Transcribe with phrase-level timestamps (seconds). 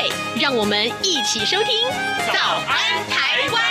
[0.00, 0.08] 对，
[0.40, 1.66] 让我们一起收听
[2.32, 3.62] 《早安台湾》。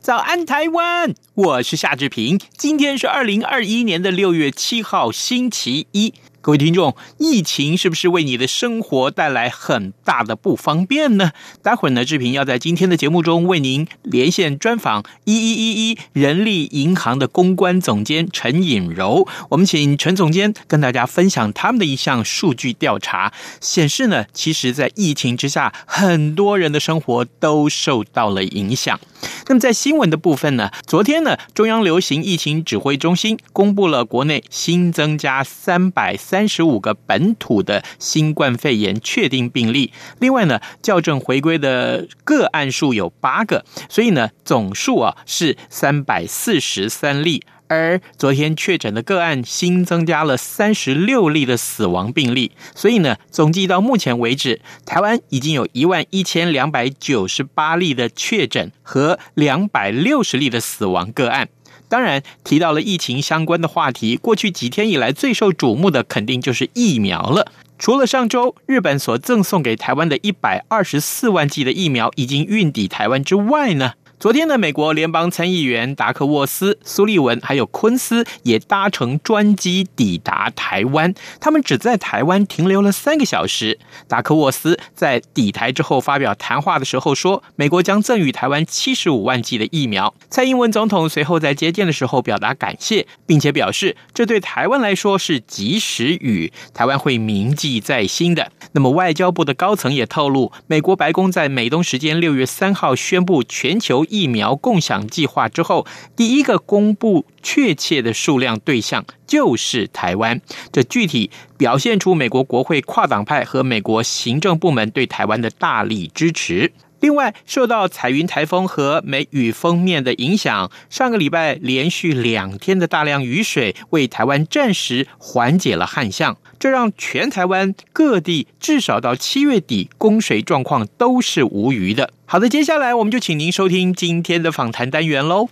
[0.00, 2.38] 早安台湾，我是夏志平。
[2.56, 6.14] 今天是二零二一年的六月七号，星期一。
[6.42, 11.30] 各位听众，疫情是不是为你的生活带来很大的不方便呢？
[11.62, 19.28] 待会儿呢，志平要在今天的节目中为您连线专访一一一一人力银行的公关总监陈颖柔。
[19.50, 28.98] 我们请陈总监跟大家分享他们的一项数据调查，显示呢，其实，在疫情之下，很多人的生活都受到了影响。
[29.46, 47.42] 那么在新闻的部分呢，昨天呢，中央流行疫情指挥中心公布了国内新增加三百三十五个本土的新冠肺炎确定病例，另外呢，校正回归的个案数有八个，所以呢，总数啊是三百四十三例。
[47.68, 61.50] 而昨天确诊的个案新增加了三十六例的死亡病例，所以呢，总计到目前为止，台湾已经有一万一千两百九十八例的确诊和两百六十例的死亡个案。
[61.92, 67.52] 当然，提到了疫情相关的话题，过去几天以来最受瞩目的肯定就是疫苗了。
[67.78, 73.92] 除了上周日本所赠送给台湾的一百二十四万剂的疫苗已经运抵台湾之外呢，
[74.22, 81.12] 昨天的美国联邦参议员达克沃斯、苏利文还有昆斯也搭乘专机抵达台湾。
[81.40, 83.80] 他们只在台湾停留了三个小时。
[84.06, 98.52] 达克沃斯在抵台之后发表谈话的时候说：“美国将赠予台湾七十五万剂的疫苗。”蔡英文总统随后在接见的时候表达感谢，并且表示这对台湾来说是及时雨，台湾会铭记在心的。
[98.70, 104.06] 那么外交部的高层也透露，美国白宫在美东时间六月三号宣布全球。
[104.12, 110.38] 疫苗共享计划之后，第一个公布确切的数量对象就是台湾。
[110.70, 116.74] 这具体表现出美国国会跨党派和美国行政部门对台湾的大力支持。
[117.02, 132.12] 另外，受到彩云台风和梅雨锋面的影响，上个礼拜连续两天的大量雨水为台湾暂时缓解了旱象，这让全台湾各地至少到七月底供水状况都是无虞的。
[132.24, 135.48] 好的，接下来我们就请您收听今天的访谈单元喽。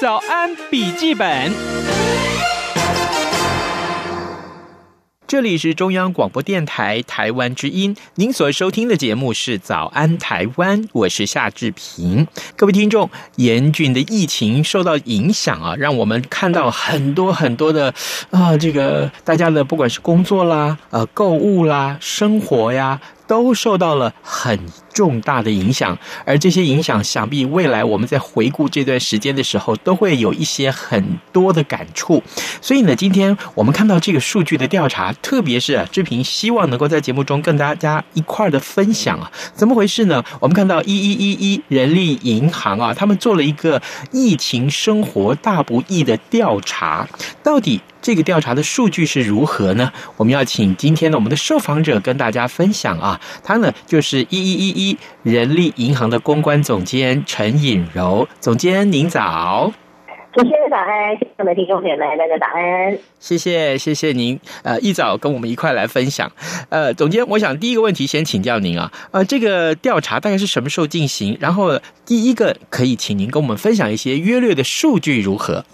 [0.00, 1.79] 早安，笔记本。
[5.30, 12.26] 这里是中央广播电台台湾之音，您所收听的节目是《早安台湾》，我是夏志平。
[12.56, 17.94] 各位听众，严峻的疫情受到影响啊，让我们看到很多很多的
[18.32, 23.00] 啊，这个大家的不管是工作啦、呃购物啦、生活呀。
[23.30, 24.58] 都受到了很
[24.92, 32.20] 重大的影响，而这些影响，想必未来我们在回顾这段时间的时候，都会有一些很多的感触。
[32.60, 40.24] 所以呢，今天我们看到这个数据的调查，特别是，志平希望能够在节目中跟大家一块儿的分享啊，怎么回事呢？
[40.40, 43.80] 我们看到一一一一人力银行啊，他们做了一个
[44.10, 47.08] 疫情生活大不易的调查，
[47.44, 47.80] 到底。
[48.02, 49.92] 这个调查的数据是如何呢？
[50.16, 59.72] 我们要请今天的我们的受访者跟大家分享啊，他呢就是一一一一人力银行的公关总监陈颖柔总监，您早。
[60.32, 62.96] 主持人早安，现场的听众朋友们，大家早安。
[63.18, 66.30] 谢谢谢谢您，呃，一早跟我们一块来分享。
[66.68, 71.36] 呃，总监，我想第一个问题先请教您啊，呃，这个调查大概是什么时候进行？
[71.40, 75.64] 然后第一个可以请您跟我们分享一些约略的数据如何？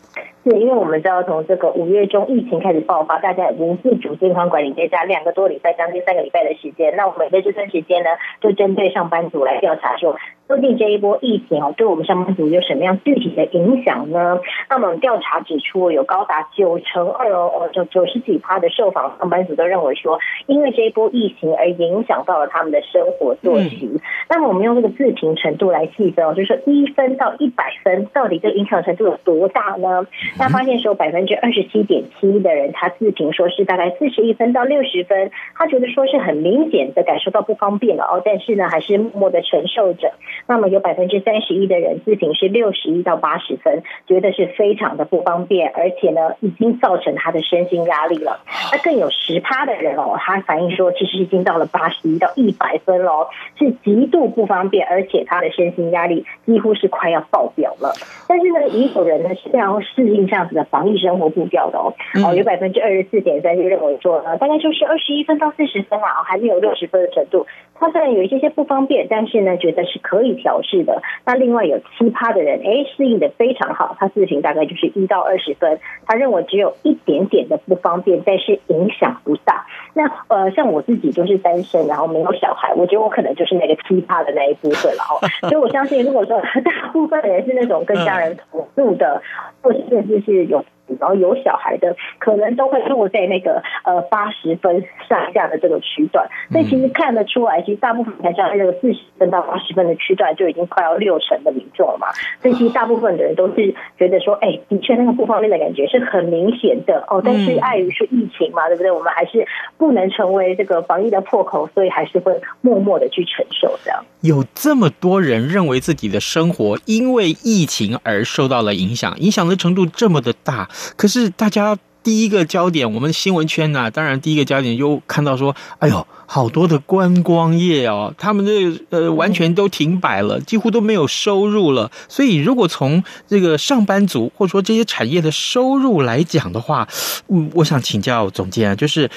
[0.49, 6.95] 是因为我们知道，从这个五月中疫情开始爆发，大家已经自主健康管理在家两个多礼拜，将近三个礼拜的时间。
[6.95, 8.11] 那我们在这段时间呢，
[8.41, 10.17] 就针对上班族来调查说，
[10.49, 14.39] 究竟这一波疫情哦，对我们上班族有什么样具体的影响呢？
[14.71, 24.01] 那么调查指出，有高达九成二哦，就九十几趴的受访上班族都认为说，因为这一波疫情而影响到了他们的生活作息。
[24.29, 30.07] 那么我们用这个自评程度来细分哦，就是说一分到一百分，到底这个影响程度有多大呢？
[30.39, 40.13] 那发现说百分之二十七点七的人，他自评说是大概四十一分到六十分，他觉得说是很明显的感受到不方便了哦，但是呢，还是默默的承受着。
[40.47, 48.41] 那么有百分之三十一的人自评是六十一到八十分，觉得是非常的不方便，而且呢，已经造成他的身心压力了。
[48.73, 53.29] 那更有十趴的人哦，他反映说，其实已经到了八十一到一百分喽，
[53.59, 57.93] 是极度不方便，而且他的身心压力几乎是快要爆表了。
[58.29, 61.95] 但是呢，也有人呢是非常适应这样子的防疫生活步调的哦。
[62.25, 67.47] 哦，有百分之二十四点三就认为说呢，大概就是二十一分到四十分啊，还没有六十分的程度。
[67.79, 71.03] 他虽然有一些些不方便，但是呢，觉得是可以调适的。
[71.25, 73.97] 那另外有七趴的人，哎，适应的非常好。
[73.99, 79.67] 他自评大概就是一到二十分，他认为只有一点点的不方便，但是影响不大。
[79.95, 85.21] 那呃，像我自己就是单身，然后没有小孩，我觉得我可能就是那个奇葩的那一部分了哦。
[85.49, 89.23] 所以我相信，如果说大部分人是那种跟家人同住的，
[89.63, 90.65] 或者甚至是有。
[90.99, 102.09] 然后有小孩的，可能都会落在那个呃八十分上下的这个区段，所以其实看得出来，其实大部分才像那个四十分到八十分的区段就已经快要六成的民众了嘛，
[102.41, 108.91] 所以其实大部分的人都是觉得说，哎，的确那个不方便的感觉是很明显的哦，但是碍于是疫情嘛，对不对？
[108.91, 109.47] 我们还是
[109.77, 114.05] 不能成为这个防疫的破口，所以还是会默默的去承受这样。
[114.21, 120.69] 有这么多人认为自己的生活因为疫情而受到了影响，影响的程度这么的大。
[120.97, 131.91] 可是大家第一个焦点，我们新闻圈呐、当然第一个焦点又看到说，哎呦，好多的观光业哦，他们的呃完全都停摆了，几乎都没有收入了。
[132.09, 136.87] 所以如果从这个上班族或者说这些产业的收入来讲的话，
[137.27, 139.11] 嗯，我想请教总监啊，就是，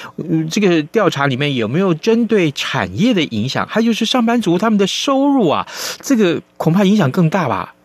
[0.50, 3.68] 这个调查里面有没有针对产业的影响？
[3.70, 5.68] 还有就是上班族他们的收入啊，
[6.02, 7.76] 这个恐怕影响更大吧。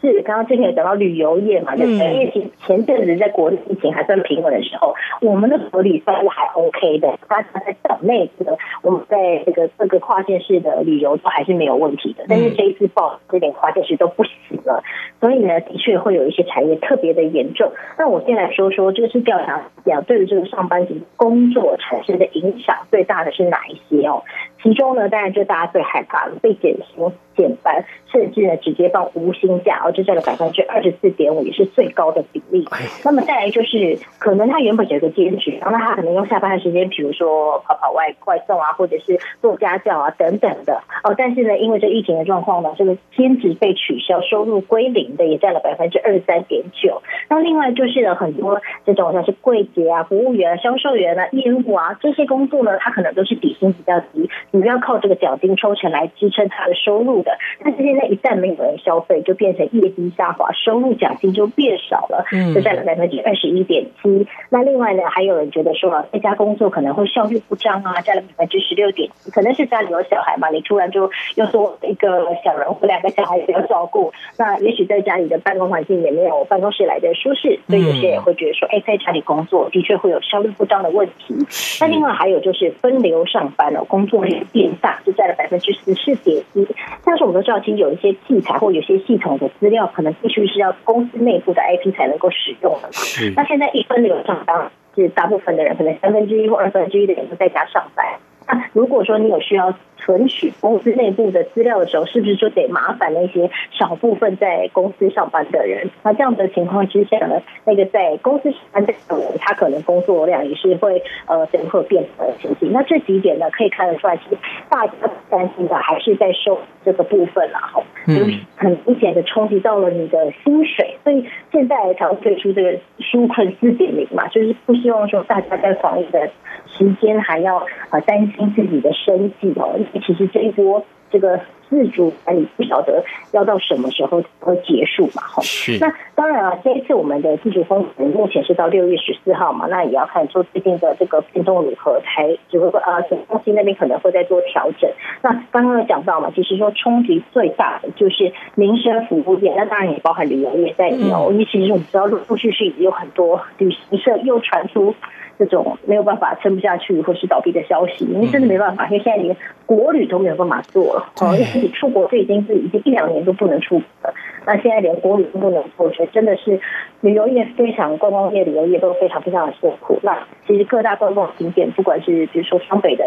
[0.00, 2.12] 是，刚刚之前有讲到旅游业嘛，对不对？
[2.12, 7.18] 因为前前阵子在国内疫情还算平稳的时候，我们的福利算是还 OK 的。
[7.28, 12.24] 大家在岛内这个，我们在这个各个跨县市的旅游都还是没有问题的。
[12.28, 14.32] 但是这一次爆这点跨县市都不行
[14.64, 14.84] 了，
[15.20, 17.72] 所以呢，的确会有一些产业特别的严重。
[17.98, 24.22] 那我先来说说，这个是调查讲对于这个上班族工作产生的影响最大的是哪一些哦？
[24.62, 27.12] 其中呢，当然就大家最害怕了，被减薪。
[27.38, 32.66] 减班，甚至呢直接放无薪假，哦，就占了百分之二十四点五，也是最高的比例。
[33.04, 41.14] 那么再来就是，可能他原本有个兼职，然后他可能用下班的时间，比如说跑跑外外送啊，或者是做家教啊等等的哦。
[41.16, 47.02] 但是呢，因为这疫情的状况呢，这个兼职被取消，收入归零的也占了百分之二十三点九。
[47.30, 57.18] 那另外就是呢，很多这种像是柜姐啊、服务员啊、销售员啊、业务啊这些工作呢，他可能都是底薪比较低，你要靠这个奖金抽成来支撑他的收入。
[57.62, 64.26] 但是现在一旦没有人消费，就变成业绩下滑，收入奖金就变少了，就占了百分之二十一点七。
[64.50, 69.30] 那另外呢，还有人觉得说，在家工作可能会效率不彰啊，占了百分之十六点七。
[69.30, 72.08] 可能是家里有小孩嘛，你突然就又多一个
[72.44, 81.34] 小人或两个小孩也要照顾，那也许在家里的办公环境也没有办公室来的舒适，所以有些人也会觉得说，哎，在家里工作的确会有效率不彰的问题。
[81.80, 86.66] 那另外还有就是分流上班了，工作量变大，就占了百分之十四点一。
[87.04, 92.88] 像是我们都知道，其实有一些器材或有些系统的资料，可能必须是要公司内部的 IP 才能够使用的。
[92.88, 92.94] 嘛。
[93.36, 98.06] 那现在一分流上班，是大部分的人可能三分之一或二分之一的人都在家上班。
[98.46, 105.90] 那如果说你有需要存取公司内部的资料的时候，是不是就得麻烦那些少部分在公司上班的人？
[106.04, 112.70] 那这样的情况之下呢，那个在公司上班的人，他可能工作量也是会呃，整个变成情形。
[112.72, 114.38] 那这几点呢，可以看得出来，其实
[114.68, 114.92] 大家
[115.28, 126.30] 担心的还是在收这个部分了哈，就是很明显的冲击到了你的薪水，所以现在才会推出这个纾困四点零嘛，就是不希望说大家在防疫的
[126.66, 135.22] 时间还要呃担心自己的生计哦，其实这一波这个自主管理不晓得要到什么时候会结束嘛？
[135.22, 135.78] 哈，是。
[135.78, 144.90] 那当然啊，这一次我们的自主封城目前是到六月十四号嘛，那也要看说最近的这个变动如何，才只会说啊，总公司那边可能会再做调整。
[145.22, 151.28] 那刚刚有讲到嘛，其实说冲击最大的就是民生服务业，那当然也包含旅游业在内哦。
[151.30, 154.94] 因为其实我们知道陆陆续续有很多旅行社又传出。
[155.38, 161.32] 这种没有办法撑不下去或是倒闭的消息，因为真的没办法，因为现在连国旅都没有办法做了，哦，
[161.70, 164.14] 出国就已经是已经一两年都不能出国了，
[164.46, 166.60] 那现在连国旅都不能做，我觉得真的是
[167.00, 169.98] 旅游业非常，观光业、旅游业都非常非常的辛苦。
[170.02, 173.04] 那其实各大观光景点，不管是比如说双北的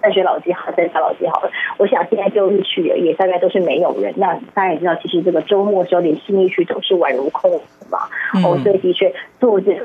[0.00, 4.14] 淡水老街好，三峡老街好了，我想现在就日去也大概都是没有人。
[4.16, 7.50] 那大家也知道，其实这个周末时候连新义区都是宛如空
[7.90, 7.98] 嘛，
[8.44, 9.76] 哦，所以的确做这。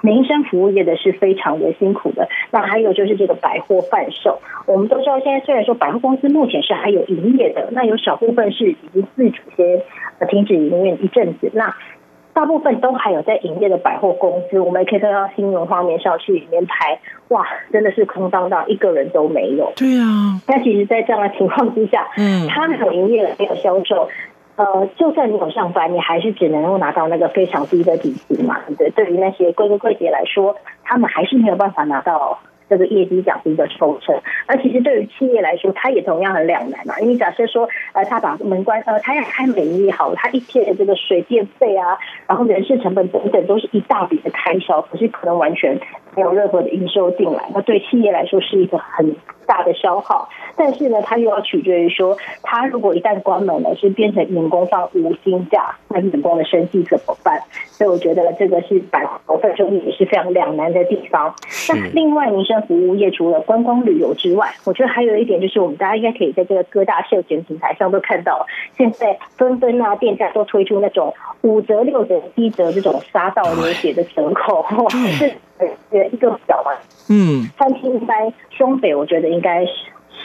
[0.00, 9.82] 民生服务业的是非常的辛苦的，那还有就是这个百货贩售，我们都知道，现在虽然说百货公司目前是还有营业的，那有少部分是已经自主先
[10.20, 11.74] 呃停止营业一阵子，那
[12.32, 19.72] 大部分都还有在营业的百货公司，我们也可以看到新闻画面上去里面拍，哇，真的是空荡荡，一个人都没有。
[19.74, 24.08] 对啊，那其实，在这样的情况之下，嗯，他们有营业了，没有销售。
[24.58, 28.56] 呃，就算你有上班，你还是只能够拿到那个非常低的底薪嘛。
[28.76, 34.20] 对，对于那些贵哥贵姐来说，他们还是没有办法拿到这个业绩奖金的抽成。
[34.46, 36.98] 而其实对于企业来说，他也同样很两难嘛。
[36.98, 41.96] 因为假设说，呃，他把门关，呃，他要开门也好，他一天的这个水电费啊，
[42.26, 45.78] 然后人事成本等等，都是一大笔的开销，可是可能完全
[46.18, 47.48] 没有任何的营收进来。
[47.54, 49.14] 那对企业来说是一个很
[49.46, 50.28] 大的消耗。
[50.56, 57.40] 但是呢，它又要取决于说，它如果一旦关门了，是变成员工放无薪假，那员工的生计怎么办？
[57.70, 61.32] 所以我觉得这个是百货贩售业也是非常两难的地方。
[61.68, 68.44] 那另外，民生服务业除了观光旅游之外，我觉得还有一点就是，我们大家应该可以在这个各大社群平台上都看到，
[68.76, 74.64] 现在纷纷啊，店家都推出那种五折、六折、七折这种杀到流血的折扣，
[76.12, 76.72] 一个表嘛。
[77.08, 79.72] 嗯，餐厅一般双北，我觉得应该是。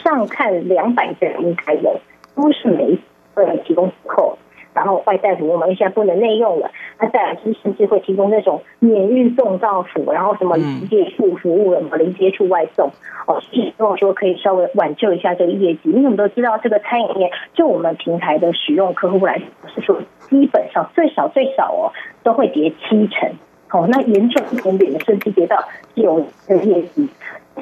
[0.02, 1.98] 上看两百个人应该有，
[2.34, 2.98] 都是每一
[3.32, 4.36] 个提供折扣，
[4.74, 12.90] 然后外带服务我们现在不能内用了，那再来是甚至会提供那种免运送到府，然后什么零接触服务，什么零接触外送，
[13.26, 15.80] 哦，希望说可以稍微挽救一下这个业绩。
[15.84, 23.30] 因为我们都知道，这个餐饮业就我们平台的使用客户来说，是说基本上最少最少哦都会跌七成，
[23.70, 25.56] 哦，那严重一点点的甚至跌到
[25.94, 27.08] 九的业绩。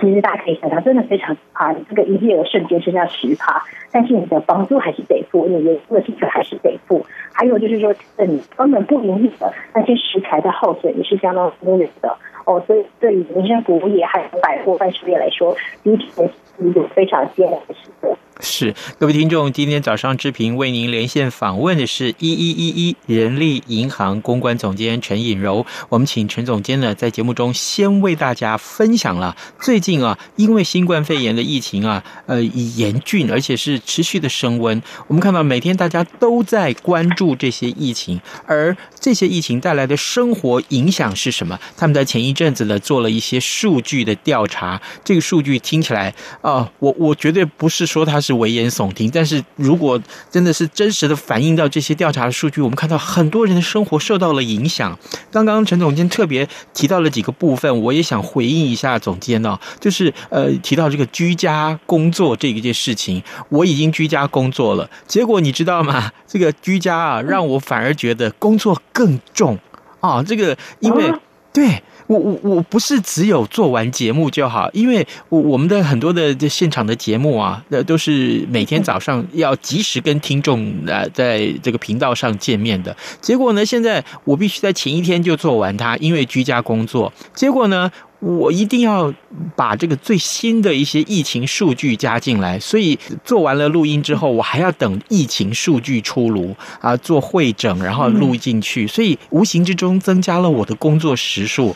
[0.00, 7.94] 其实大家可以想象，真的非常怕，你这个营业额瞬间剩下十趴，但是你的房租还是得付，你的这个薪水还是得付，还有就是说，
[8.26, 12.16] 你根本不盈利的那些食材的耗损也是相当惊人的
[12.46, 12.58] 哦。
[12.66, 16.30] 所以对于民生服务业还有百货贩售业来说，的确是
[16.66, 18.16] 一个非常艰难的时刻。
[18.44, 25.64] 是，各位听众，今天早上志平为您连线访问的是一一一一人力银行公关总监陈颖柔。
[25.88, 34.82] 我们请陈总监呢，在节目中先为大家分享了最近啊，因为新冠肺炎的疫情啊，呃，严峻，而且是持续的升温。
[35.06, 41.56] 我们看到每天大家都在关注这些疫情，而这些疫情带来的生活影响是什么？
[41.76, 44.82] 他们在前一阵子呢，做了一些数据的调查。
[45.04, 48.31] 这个数据听起来啊、我我绝对不是说它是。
[48.32, 54.98] 危言耸听，但是如果真的是真实的反映到这些调查的数据，我们看到很多人的生活受到了影响。
[55.30, 66.10] 刚刚陈总监特别提到了几个部分，我也想回应一下总监哦，就是呃提到这个居家工作这一件事情，我已经居家工作了，结果你知道吗？
[66.26, 69.58] 这个居家啊，让我反而觉得工作更重
[70.00, 71.12] 啊，这个因为
[71.52, 71.82] 对。
[72.06, 82.96] 我我我不是只有做完节目就好，因为我我们的很多的这现场的节目啊，那都是每天早上 要及时跟听众呃在这个频道上见面的。
[83.20, 87.12] 结果呢，现在我必须在前一天就做完它，因为居家工作。
[87.34, 87.90] 结果呢，
[88.22, 89.12] 我一定要
[89.56, 101.74] 把这个最新的一些疫情数据加进来，所以做完了录音之后，我还要等疫情数据出炉啊，做会诊，然后录进去，所以无形之中增加了我的工作时数。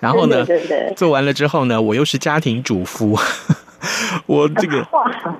[0.00, 0.44] 然后呢，
[0.96, 3.16] 做完了之后呢，我又是家庭主妇。
[4.26, 4.86] 我这个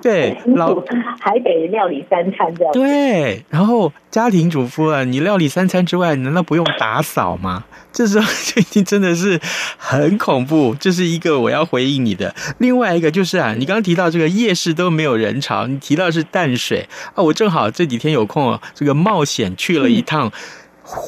[0.01, 0.75] 对老
[1.19, 2.73] 还得料理三餐这样。
[2.73, 7.63] 对，然后家庭主妇啊，你料理三餐之外，难道不用打扫吗？
[7.91, 9.39] 这时候就已经真的是
[9.77, 10.75] 很恐怖。
[10.79, 12.35] 这是一个我要回应你的。
[12.57, 20.31] 另外一个就是啊，你刚刚提到这个夜市都没有人潮，你提到是淡水啊，我正好这几天有空，这个冒险去了一趟。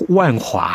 [0.10, 0.74] 万华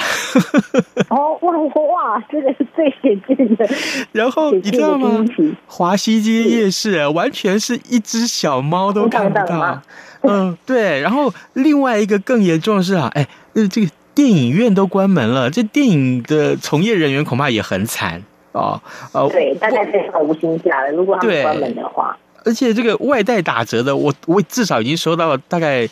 [1.08, 3.68] 哦，万华，这个是最险峻的。
[4.12, 5.24] 然后你知道吗？
[5.66, 9.82] 华西街夜市完全是一只小猫都看不到。
[10.22, 11.00] 嗯，对。
[11.00, 18.80] 然后另外一个更严重的是啊，哎，这个电影院都关门了，这电影的从业人员恐怕也很惨哦。
[19.10, 20.92] 哦，对，大概是放无薪假了。
[20.92, 25.88] 如果他们关门的话，而且这个外带打折的，我我至少已经收到了大概。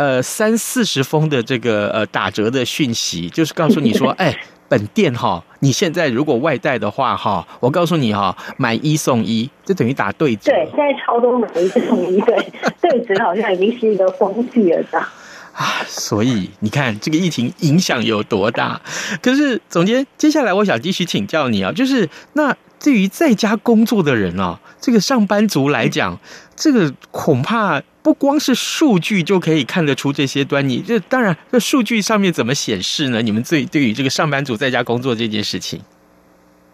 [0.00, 4.34] 呃，三四十封的这个呃打折的讯息，就是告诉你说， 哎，
[4.66, 10.52] 本店哈，你现在如果外带的话哈，我告诉你哈，买一送一，就等于打对折。
[10.52, 12.34] 对，现在超多买一送一，对，
[12.80, 14.98] 对折好像已经是一个风气了，的。
[14.98, 18.80] 啊，所以你看这个疫情影响有多大？
[19.20, 26.18] 可是总监，接下来我想继续请教你啊，就是那对于在家工作的人啊，这个上班族来讲，
[26.60, 30.82] 这个恐怕不光是数据就可以看得出这些端倪。
[30.86, 33.22] 这当然，这数据上面怎么显示呢？
[33.22, 35.80] 你们对对于这个上班族在家工作这件事情，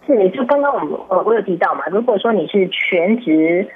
[0.05, 3.67] 是就刚刚我们呃我有提到嘛，如果说你是全职。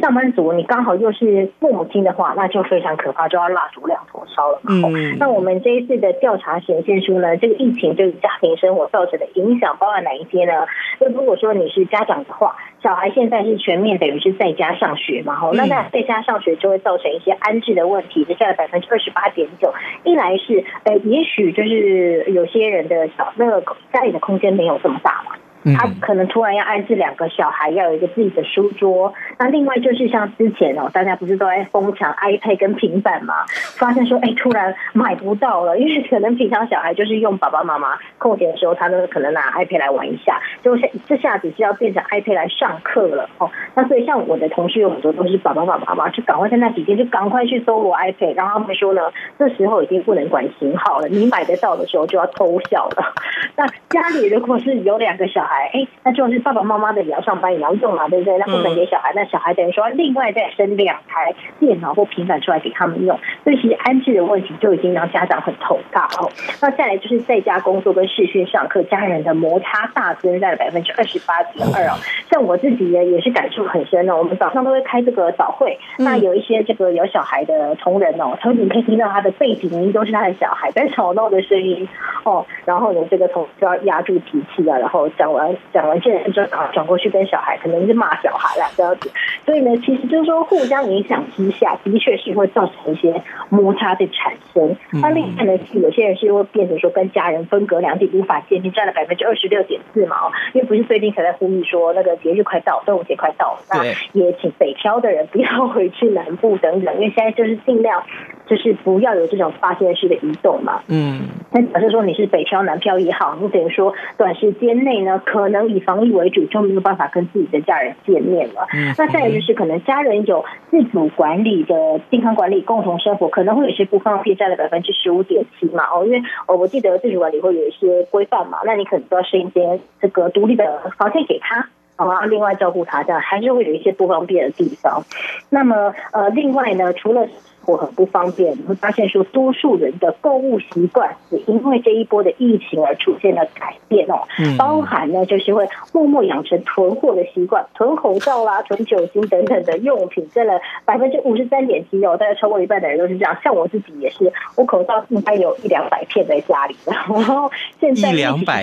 [0.00, 4.72] 上班族，你刚好又是父母亲的话，那就非常可怕，就要蜡烛两头烧了嘛。
[4.88, 5.16] 嗯。
[5.18, 10.66] 那我们这一次的调查显现出呢，这个疫情对家庭生活造成的影响包含哪一些呢？
[11.00, 19.72] 那如果说你是家长的话，小孩现在是全面等于是在家上学嘛，吼、嗯，那在在家上学就会造成一些安置的问题，就占了百分之二十八点九。
[20.04, 25.36] 一来是呃，也许就是有些人的小那个家里的空间没有这么大嘛。
[25.76, 29.12] 他可能突然要安置两个小孩，要有一个自己的书桌。
[29.38, 33.34] 那另外就是像之前哦，大家不是都在疯抢 iPad 跟平板嘛？
[33.76, 43.50] 发现说，哎，突然买不到了，因为可能平常小孩就是用爸爸妈妈空闲的时候，他都可能拿 iPad 来玩一下，就这下子是要变成 iPad 来上课了哦。
[43.74, 49.02] 那所以像我的同事有很多都是爸爸妈妈嘛，就赶快在那几天就赶快去搜罗 iPad，然后他们说呢，
[49.38, 53.14] 这时候已经不能管型号了，你买得到的时候就要偷笑了。
[53.56, 58.38] 那家里如果是有两个小，哎，那就是爸爸妈妈的也要上班也要用嘛，对不对？
[58.38, 66.30] 那不能给小孩，那小孩等于说另外再生两台电脑或平板出来给他们用，所以其实安置的问题就已经让家长很头大哦。
[66.60, 71.96] 那再来就是在家工作跟视讯上课，家人的摩擦大增，在了百分之二十八点二哦。
[72.30, 74.16] 像我自己呢，也是感触很深哦。
[74.16, 81.88] 我们早上都会开这个早会，那有一些这个有小孩的同仁哦，他你可以听到他的背景音都是他的小孩在吵闹的声音
[82.24, 82.44] 哦。
[82.64, 85.37] 然后呢，这个同就要压住脾气啊，然后讲完。
[85.72, 89.10] 讲完这人之后，转过去跟小孩，可能是骂小孩啦，这样子。
[89.44, 94.76] 所以呢，其实就是说，互相影响之下，的确是会造成一些摩擦的产生。
[95.02, 100.16] 那另外呢，有些人是会变成说跟家人分隔两地，无法见面，占了百分之二十六点四嘛。
[100.16, 108.02] 哦，因为不是最近才在呼吁说那个节日快到，端午节快到了，那也请北漂的人不要回去南部等等，因为现在就是尽量
[108.46, 110.82] 就是不要有这种发现式的移动嘛。
[110.88, 111.20] 嗯，
[111.52, 118.66] 那假设说你是北漂、南漂也好，你等于说短时间内呢，可能以防疫为主，就没有办法跟自己的家人见面了。
[118.72, 125.84] 嗯，那再有就是可能家人有自主管理的健康管理、共同生活，可能会有些不方便，占了百分之十五点七嘛。
[125.92, 132.24] 哦，因为哦，我记得自主管理会有一些规范嘛，那你可能都要设一些这个独立的房间给他，好吗？
[132.24, 135.02] 另外照顾他，这样还是会有一些不方便的地方。
[135.50, 137.28] 那么呃，另外呢，除了
[137.68, 144.22] 我很不方便，你会发现说，多数人的购物习惯也因为这一波的疫情而出现了改变哦。
[144.56, 153.36] 包含呢，就是会默默养成囤货的习惯，囤口罩啦、囤酒精等等的用品，占了百分之五十三点七哦，大概超过一半的人都是这样。
[153.44, 158.10] 像我自己也是，我口罩应该有一两百片在家里，然后现在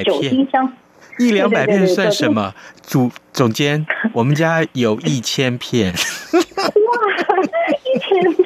[0.03, 0.73] 酒精箱
[1.19, 2.53] 一两百片算什么？
[2.81, 5.93] 主总监，我们家有一千片。
[6.33, 6.41] 哇，
[7.83, 8.44] 一千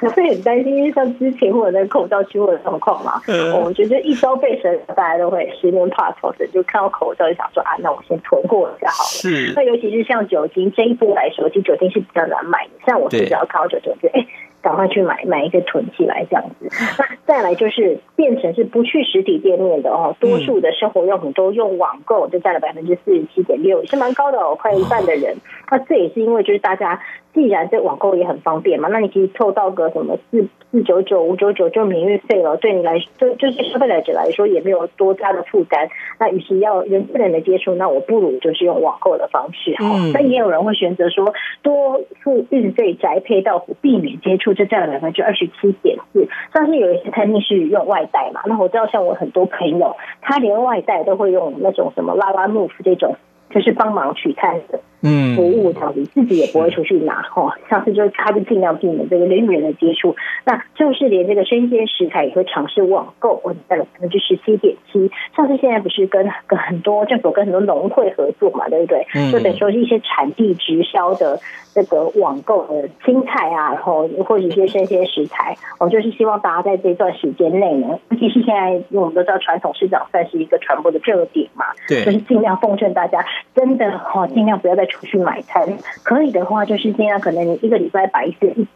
[0.00, 3.20] 大家还会很担心，因为像之前或者那个口罩期货的状况嘛。
[3.26, 3.62] 嗯。
[3.62, 9.08] 我觉得一朝被蛇，大家都会十年怕草绳，就看到口罩就想说啊，那我先囤货一下好了。
[9.08, 9.52] 是。
[9.56, 12.70] 那尤其是像酒精这一波来说，其实酒精是比较难买的。
[12.86, 14.26] 像我是只要看到酒精，就哎。
[14.66, 25.36] 赶快去买买一个囤起来这样子，那再来就是变成是不去实体店面的哦，多数的生活用品都用网购，就占了百分之四十七点六，也是蛮高的哦，快一半的人。
[25.70, 27.00] 那这也是因为就是大家
[27.32, 35.88] 既然这网购也很方便嘛，那你可以凑到个什么四四九九五九九就免运费了，对你来说就就是消费者来说也没有多大的负担。
[36.18, 39.84] 那与其要人跟人的接触，那我不如就是用网购的方式哈。
[40.12, 44.55] 那也有人会选择说多付运费宅配到府，避免接触。
[44.56, 53.14] 就占了百分之二十七点四，像是有一些餐厅是用外带嘛，那我知道像我很多朋友，他连外带都会用那种什么 Lalamove 这种，
[53.50, 54.80] 就是帮忙取餐的。
[55.02, 65.08] 嗯，服务到底自己也不会出去拿哈，上次就他就尽量避免这个人与人的接触，那就是连这个生鲜食材也会尝试网购，我占了百分之十七点七。
[65.36, 69.06] 上次现在不是跟跟很多政府跟很多农会合作嘛，对不对？
[69.14, 71.38] 嗯，就等于说是一些产地直销的
[71.76, 83.22] 这个网购的青菜啊，然后或者一些生鲜食材，我就是希望大家在这段时间内呢，尤其是现在因为我们都知道传统市场算是一个传播的热点嘛，对，就是尽量奉劝大家，
[83.54, 84.86] 真的哈，尽量不要再。
[84.86, 85.66] 出去买菜，
[86.04, 88.68] 可以的话就是尽量可能你一个礼拜把一次一礼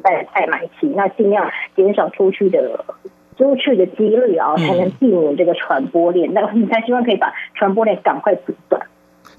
[0.00, 2.84] 拜的菜买齐，那尽量减少出去的
[3.36, 6.32] 出去的几率啊，才能避免这个传播链。
[6.32, 8.80] 那你才希望可以把传播链赶快阻断。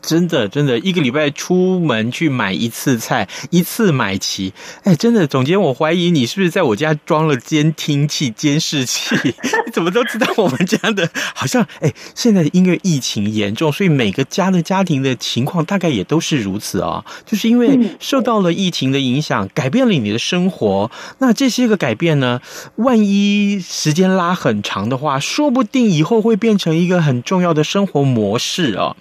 [0.02, 4.54] 真的，真的，一个礼拜出门去买一次菜，一次买齐。
[4.84, 9.16] 哎，真的，总监，我怀疑你是不是在我家装了监听器、监视器？
[9.66, 11.10] 你怎么都知道我们家的？
[11.36, 17.06] 好像，哎，现在因为疫情严重，所以每个家的家庭的情况大概也都是如此啊、哦。
[17.26, 20.90] 就是因为受到了疫情的影响，改变了你的生活。
[21.18, 22.40] 那这些个改变呢，
[22.76, 28.98] 万一时间拉很长的话，说不定以后会变成一个很重要的生活模式啊、哦。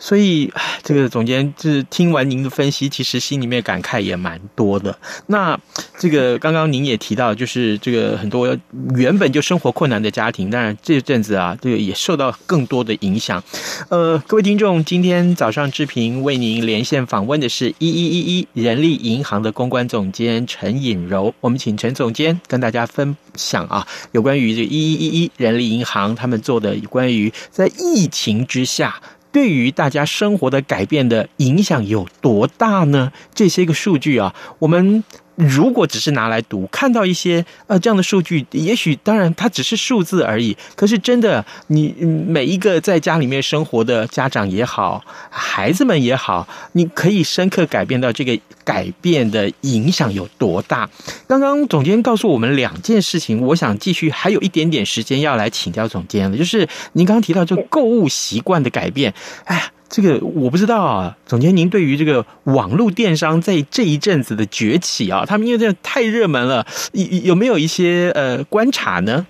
[0.00, 0.37] 所以。
[0.82, 4.98] 这个总监就是听完您的分析，其实心里面感慨也蛮多的。
[5.26, 5.58] 那
[5.98, 8.56] 这个刚刚您也提到，就是这个很多
[8.94, 13.42] 原本就生活困难的家庭，当然这阵子啊，这个也受到更多的影响。
[13.88, 29.00] 呃，各位听众，今天早上志平为您连线访问的是一一一一人力银行的公关总监陈颖柔，我们请陈总监跟大家分享啊，有关于这一一一一人力银行他们做的关于在疫情之下。
[29.32, 33.12] 对于大家生活的改变的影响有多大呢？
[33.34, 35.04] 这些个数据啊，我们。
[35.38, 40.56] 如果只是拿来读，看到一些呃这样的数据，也许当然它只是数字而已。
[40.74, 41.94] 可是真的，你
[42.26, 50.90] 每一个在家里面生活的家长也好，孩子们也好，你可以深刻改变到这个改变的影响有多大。
[51.28, 59.70] 刚刚总监告诉我们两件事情，我想继续还有一点点时间要来请教总监了，就是您刚刚提到这购物习惯的改变，哎。
[59.88, 69.26] 这个我不知道啊，总监，您对于这个网络电商在这一阵子的崛起啊，他们因为这太热门了，有有没有一些呃观察呢？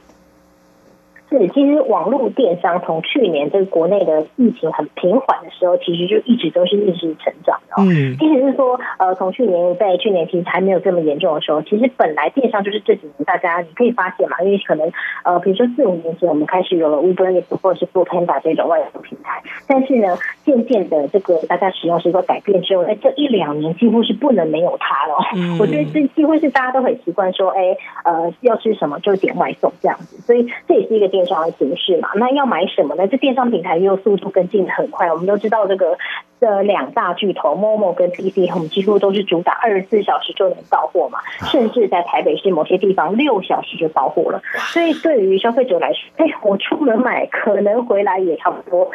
[1.31, 7.75] 是，其实网络电商从去年这个国内的疫情很平缓的时候，其实就一直都是逆势成长的。
[7.77, 14.91] 嗯，意思是说，呃，从去年在去年其实还没有这么严重的时候，其实本来电商就是这几年大家你可以发现嘛，因为可能
[15.23, 25.15] 呃，比如说四五年前我们开始有了 Uber 或者是 Foodpanda 这种外送平台，但是呢，渐渐的这个大家使用习惯改变之后，在这一两年几乎是不能没有它了。
[25.37, 31.18] 嗯， 我觉得这几乎是大家都很习惯说，哎，呃，要吃什么就点外送这样子，所以这也是一个。
[31.19, 33.09] 电商的形式嘛，那要买什么呢？
[33.09, 35.11] 这电商平台又速度跟进的很快。
[35.11, 35.99] 我们都知道这个
[36.39, 41.19] 这两大巨头 Momo 跟 PC 我们几乎都是主打二十四小时就能到货嘛，
[41.51, 44.41] 甚至在台北市某些地方六小时就到货了。
[44.73, 48.89] 所以对于消费者来说，哎，我出门买可能回来也差不多，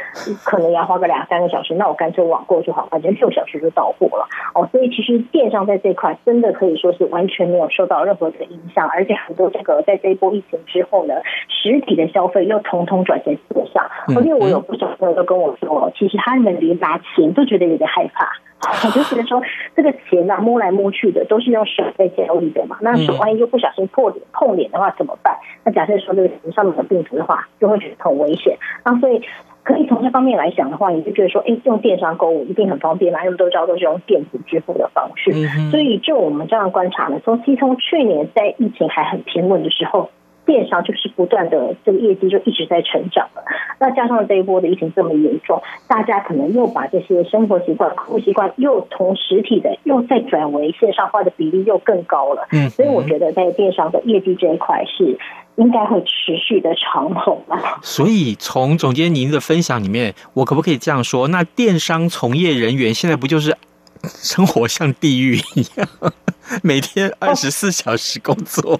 [0.46, 4.30] 可能要花个两三个小时，那我干脆网购就好，反正六小时就到货了。
[4.56, 11.16] 哦，所以其实电商在这块真的可以说是完全没有受到任何的影响，而且很多这个在这一波疫情之后呢，
[11.50, 12.04] 实体的。
[12.14, 13.84] 消费又统统转成线上，
[14.16, 18.30] 而且我有不少朋友都跟我说，其实他们连拿钱都觉得有点害怕，
[18.88, 19.42] 我就觉得说
[19.76, 25.36] 这个钱啊摸来摸去的都是用手在交易的嘛，那手万一又不小心破脸碰脸的话怎么办？
[25.66, 28.58] 那假设说这个钱上面有病毒的话，就会觉得很危险。
[28.86, 29.22] 那所以
[29.64, 35.32] 可以从这方面来讲的话，你就觉得说，哎，用电商购物一定很方便嘛，因为都知道都是用电子支付的方式。
[35.72, 40.10] 所以就我们这样观察呢，从其实从去年在疫情还很平稳的时候。
[40.46, 43.44] 电商就是不断的这个业绩就一直在成长了，
[43.80, 52.48] 那加上这一波的疫情这么严重，大家可能又把这些生活习惯、购物习惯又从实体的又再转为线上化的比例又更高了。
[52.52, 55.18] 嗯，所以我觉得在电商的业绩这一块是
[55.56, 57.80] 应该会持续的长红吧。
[57.82, 61.30] 所以从总监您的分享里面，我可不可以这样说？
[61.30, 63.56] 那电商从业人员现在不就是
[64.04, 65.88] 生活像地狱一样，
[66.62, 68.74] 每天二十四小时工作？
[68.74, 68.80] 哦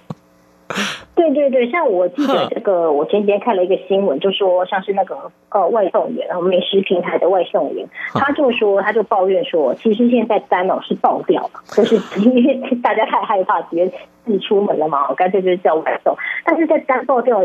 [1.14, 13.86] 对对对，像我记得这个， 我前几天看了一个新闻，就说像是那个呃外送员，然后美食平台的外送员， 他就说他就抱怨说，其实现在单哦是爆掉了，就是因为大家太害怕直接
[14.24, 17.40] 自己出门了嘛，我干脆就是叫外送，但是在单爆掉。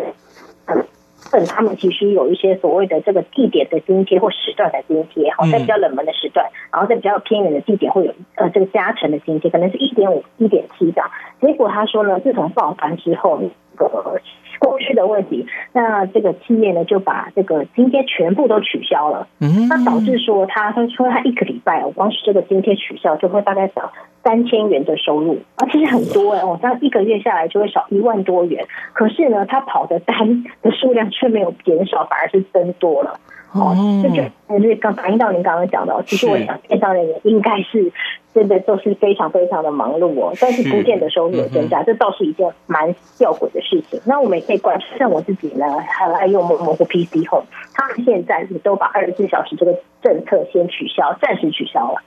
[1.32, 11.10] 本他们其实有一些所谓的这个地点的津贴或时段的津贴，好，在比较冷门的时段，然后在比较偏远的地点会有呃这个加成的津贴，可能是一点五、一点七这样。
[11.42, 14.20] 结果他说呢，自从爆发之后，那个
[14.60, 19.28] 供需的问题，那这个企业呢就把这个津贴全部都取消了。
[19.40, 28.66] 嗯，那导致说他他说他一个礼拜我，光是这个津贴取消就会大概少三千元的收入啊，其实很多哎，哦，这样一个月下来就会少一万多元。
[28.94, 33.20] 可是呢，他跑的单的数量却没有减少，反而是增多了。
[33.52, 37.92] 哦，这就还是刚反映到您刚刚讲的，其实我想线上人员应该是
[38.32, 44.00] 真的都是非常非常的忙碌哦，但是不见得收入有增加，这倒是一件蛮吊诡的事情。
[44.06, 52.02] 那我们也可以观察，像我自己呢，很爱用某某个 PC Home，他们现在也都把二十四小时这个政策先取消，暂时取消了。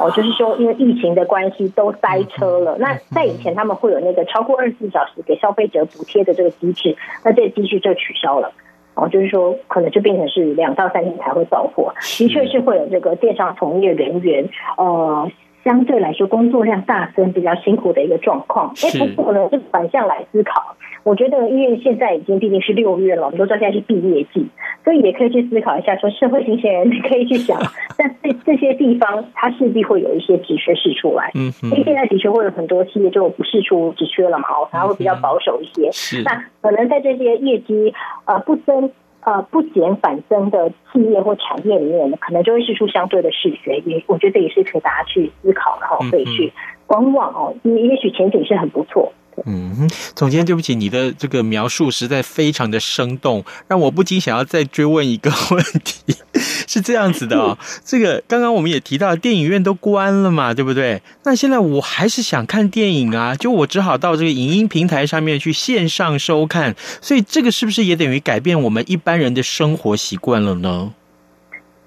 [0.00, 2.78] 哦，就是说因为疫情的关系都塞车了。
[2.78, 8.50] 那在以前他们会有那个超过二十四小时给消费者补贴的这个机制，那这个机制就取消了。
[8.96, 11.94] 哦，就是说，可能就变成是两到三天才会到货。
[12.00, 15.30] 的确是会有这个电商从业人员，呃，
[15.66, 18.72] 相对来说工作量大增，比较辛苦的一个状况。
[18.84, 20.76] 哎，不过呢，就反向来思考。
[21.02, 24.46] 我觉得，因为现在已经毕竟是六月了，我们都知道现在是毕业季，
[24.84, 27.60] 所以也可以去思考一下，说社会新鲜人 可以去想，
[27.98, 31.32] 但这这些地方，它势必会有一些职缺释出来。
[31.34, 35.90] 嗯，因为现在的确会有很多企业就不是出职缺了嘛，哦，它会比较保守一些。
[35.90, 37.92] 是，那可能在这些业绩
[38.26, 38.88] 呃不增
[39.26, 43.82] 呃不减反增的企业或产业里面，可能就会试出相对的视觉。
[43.84, 46.52] 也我觉得这也是可以大家去思考，然后可以去
[46.86, 49.12] 观望哦，也也许前景是很不错。
[49.44, 56.16] 嗯，总监，对不起，你的这个描述实在非常的生动，让我不禁想要再追问一个问题，
[56.66, 61.02] 是这样子的哦，这个刚刚我们也提到电影院都关了嘛，对不对？
[61.24, 70.92] 那现在我还是想看电影啊，就我只好到这个影音平台上面去线上收看，所以这个是不是也等于改变我们一般人的生活习惯了呢？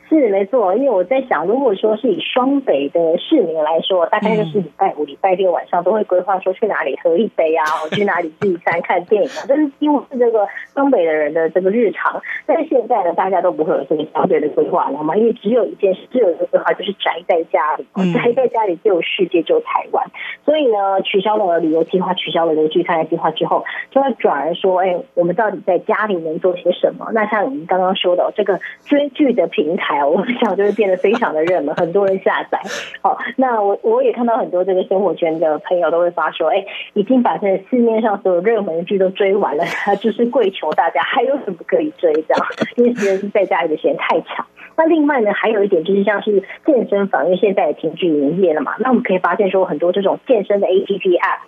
[0.09, 12.21] 是没错，因为我在想，如果说是以双北的市民来说，大概就是礼拜五、礼拜六晚上都会规划说去哪里喝一杯啊， 我去哪里聚餐看电影啊，这是几乎是这个东北的人的这个日常。
[12.47, 20.03] 但是现在呢，大家都不会有这个相对的规划了嘛，因为只有一件事，只有一个规划，就是宅在家里，宅在家里就有世界，就有台湾。
[20.43, 27.11] 所以呢，取消了旅游计划，取消了这个聚餐的计划之后，就会转而说，哎，我们到底在家里能做些什么？
[27.13, 29.98] 那像您刚刚说的这个追剧的平台。
[30.07, 32.59] 我想就会变得非常的热门，很多人下载。
[33.01, 42.45] 好，那我我也看到很多这个生活圈的朋友都会发说，哎，已经把这市面上所有热门的剧都追完了，他 就是跪求大家还有什么可以追这样，
[42.77, 44.45] 因为实在是在家里的时间太长。
[44.75, 51.39] 那另外呢，还有一点就是像是健身房，因为现在也停止营业了嘛，那我们可以发现说很多这种健身的 APP App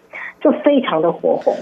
[0.41, 1.53] 就非常的火红，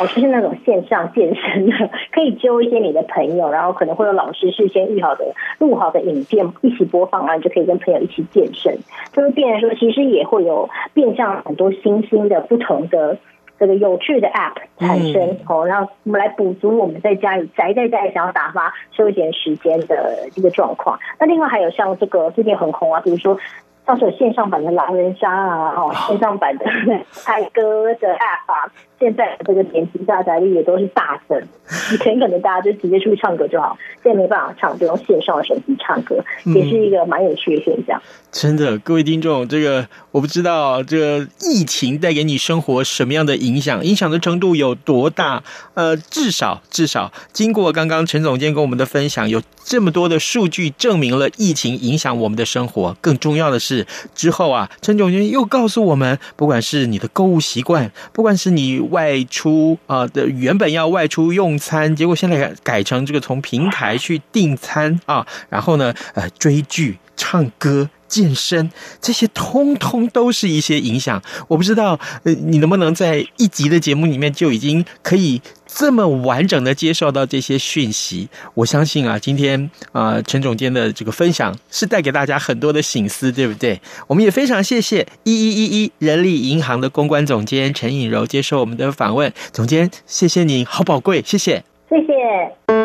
[0.00, 5.24] 哦，就是那种线上健身的， 可以揪一些你的朋友，然后可能会有老师事先预好的
[5.58, 8.76] 录好的影片一起播放啊，你就可以跟朋友一起健身，
[9.12, 13.16] 就会变成说其实也会有变相很多新兴的不同的。
[13.56, 20.98] 这个有趣的 App 产生，哦，然后我们来补足我们在家里宅在家里想要打发休闲时间的一个状况。
[21.20, 23.38] 那另外还有像这个最近很红啊，比如说。
[23.86, 26.64] 像是有线上版的狼人杀啊，哦，线上版的
[27.12, 28.70] 猜歌的 App 啊，
[29.04, 31.38] 现在这个点击下载率也都是大增。
[31.92, 38.00] 以前可能大家就直接出去唱歌就好，现在没办法唱，就用线上的手机唱歌，也是一个蛮有趣的现象。
[38.00, 45.42] 嗯、真的，各位听众，这个我不知道这个疫情带给你生活什么样的影响，影响的程度有多大？
[45.74, 52.96] 呃，至少至少经过刚刚陈总监跟我们的分享，有这么多的数据证明了疫情影响我们的生活。
[53.02, 53.86] 更重要的是。
[54.14, 67.90] 之后啊，陈总监又告诉我们，不管是你的购物习惯，不管是你外出啊的原本要外出用餐，结果现在改成这个从平台去订餐啊，然后呢，呃，追剧、唱歌。
[68.14, 78.28] 健身这些通通都是一些影响，我不知道呃，你能不能在一集的节目里面就已经可以这么完整的接受到这些讯息？
[78.54, 83.80] 我相信啊，今天啊，陈总监的这个分享是带给大家很多的省思，对不对？
[84.06, 92.83] 我们也非常谢谢一一一一人力银行的公关总监陈颖柔接受我们的访问，总监，谢谢您，好宝贵，谢谢，谢谢。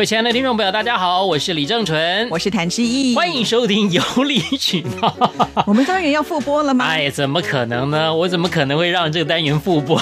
[0.00, 5.14] 各位亲爱的听众朋友，大家好，我是李正淳，我是谭志毅，欢迎收听有理取闹。
[5.68, 6.86] 我们单元要复播了吗？
[6.86, 8.14] 哎，怎么可能呢？
[8.14, 10.00] 我怎么可能会让这个单元复播？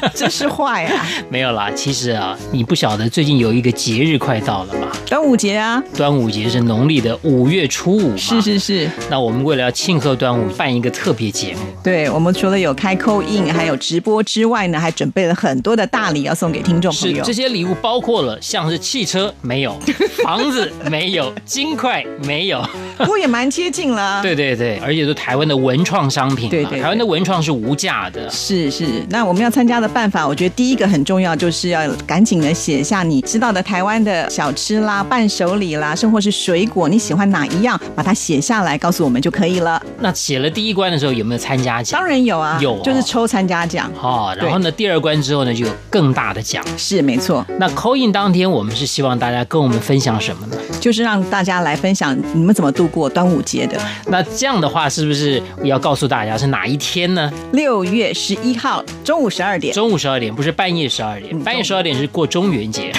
[0.14, 1.06] 真是坏呀！
[1.28, 4.88] 没有啦，其实啊，你不晓得最近有一个节日快到了吗？
[5.06, 5.82] 端午节啊！
[5.96, 8.16] 端午节是农历的五月初五嘛。
[8.16, 8.90] 是是是。
[9.10, 11.60] 那我们为了要庆贺端午，办一个特别节目。
[11.82, 17.16] 对，我们除了有开 call in，还有直播之外呢，还准备了很多的大礼要送给听众朋友。
[17.16, 19.78] 是，这些礼物包括了像是汽车没有，
[20.24, 22.62] 房子没有，金块没有，
[22.98, 24.20] 不过也蛮接近了。
[24.22, 28.28] 对对对，而且都台湾的文创商品，对，对对，台湾的文创是无价的。
[28.30, 39.80] 是是，那我们要参加的办法，我觉得第一个很重要，就是要赶紧的写下你知道的台湾的小吃啦、伴手礼啦，甚或是水果，你喜欢哪一样，把它写下来告诉我们就可以了。
[40.00, 42.00] 那写了第一关的时候有没有参加奖？
[42.00, 43.90] 当然有啊，有、哦，就是抽参加奖。
[43.94, 46.64] 好、哦，然后呢，第二关之后呢，就有更大的奖。
[46.76, 47.44] 是没错。
[47.58, 50.56] 那 call in 当天，我们是希望大家跟我们分享什么呢？
[50.80, 53.80] 就是让大家来分享你们怎么度过端午节的。
[54.08, 57.32] 那这样的话，是不是要告诉大家是哪一天呢？
[57.52, 59.74] 六月十一号中午十二点。
[59.76, 61.38] 中午十二点，不是半夜十二点。
[61.40, 62.90] 半夜十二点是过中元节。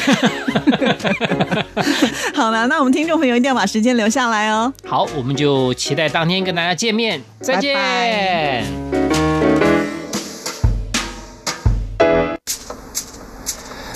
[2.36, 4.72] 好了，那我们听众朋友一定要把时间留下来哦。
[4.86, 7.20] 好，我们就期待当天跟大家见面。
[7.42, 7.74] 再见。
[7.74, 8.64] 拜拜。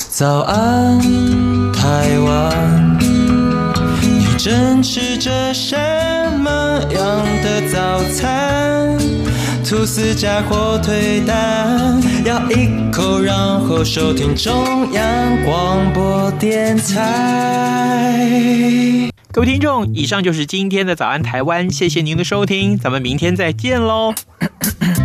[0.09, 0.99] 早安，
[1.71, 5.77] 台湾，你正吃着什
[6.39, 8.70] 么样的早餐？
[9.71, 18.19] 吐司加火腿蛋，咬一口，然后收听中央广播电台。
[19.31, 24.13] 各位听众，以上就是今天的早安台湾，谢谢您的收听，咱们明天再见喽。